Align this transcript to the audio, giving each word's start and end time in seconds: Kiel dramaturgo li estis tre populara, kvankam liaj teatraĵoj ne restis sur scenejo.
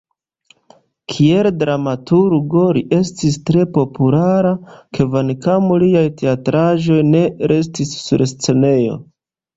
Kiel 1.11 1.49
dramaturgo 1.63 2.63
li 2.77 2.83
estis 2.99 3.37
tre 3.49 3.65
populara, 3.77 4.55
kvankam 4.99 5.69
liaj 5.85 6.07
teatraĵoj 6.23 6.99
ne 7.13 7.23
restis 7.55 7.93
sur 8.07 8.25
scenejo. 8.33 8.99